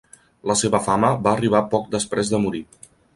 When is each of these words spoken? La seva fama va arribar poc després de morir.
La 0.51 0.55
seva 0.61 0.79
fama 0.85 1.11
va 1.27 1.33
arribar 1.37 1.61
poc 1.75 1.85
després 1.97 2.33
de 2.33 2.41
morir. 2.47 2.63